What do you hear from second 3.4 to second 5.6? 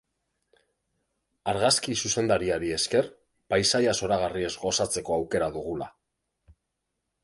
paisaia zoragarriez gozatzeko aukera